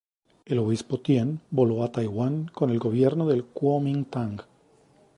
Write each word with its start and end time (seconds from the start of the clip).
El 0.47 0.57
obispo 0.57 0.99
Tien 0.99 1.41
voló 1.51 1.83
a 1.83 1.91
Taiwán 1.91 2.47
con 2.51 2.71
el 2.71 2.79
gobierno 2.79 3.27
del 3.27 3.43
Kuomintang. 3.45 4.41